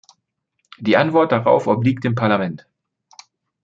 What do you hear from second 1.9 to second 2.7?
dem Parlament.